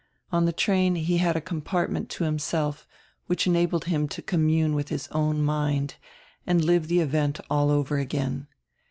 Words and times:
On 0.31 0.45
die 0.47 0.51
train 0.51 0.95
he 0.95 1.19
had 1.19 1.35
a 1.35 1.39
compartment 1.41 2.09
to 2.09 2.23
himself, 2.23 2.87
which 3.27 3.45
enabled 3.45 3.85
him 3.85 4.07
to 4.07 4.23
commune 4.23 4.73
widi 4.73 4.89
his 4.89 5.07
own 5.09 5.43
mind 5.43 5.93
and 6.47 6.65
live 6.65 6.87
die 6.87 6.95
event 6.95 7.39
all 7.51 7.69
over 7.69 7.99
again. 7.99 8.47